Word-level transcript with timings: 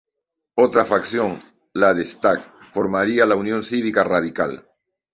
Otra 0.55 0.83
facción, 0.83 1.43
la 1.73 1.93
de 1.93 2.03
Stack, 2.05 2.71
formaría 2.73 3.27
la 3.27 3.35
Unión 3.35 3.61
Cívica 3.61 4.03
Radical. 4.03 4.67